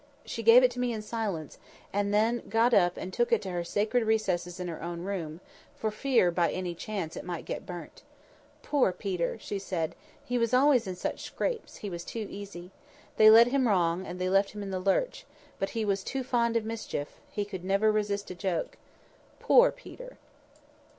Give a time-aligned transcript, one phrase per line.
[0.25, 1.59] She gave it to me in silence,
[1.93, 5.41] and then got up and took it to her sacred recesses in her own room,
[5.75, 8.01] for fear, by any chance, it might get burnt.
[8.63, 9.93] "Poor Peter!" she said;
[10.25, 12.71] "he was always in scrapes; he was too easy.
[13.17, 15.23] They led him wrong, and then left him in the lurch.
[15.59, 17.17] But he was too fond of mischief.
[17.29, 18.77] He could never resist a joke.
[19.39, 20.17] Poor Peter!"